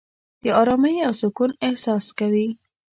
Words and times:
د 0.43 0.45
آرامۍ 0.61 0.95
او 1.07 1.13
سکون 1.21 1.51
احساس 1.67 2.05
کوې. 2.19 2.47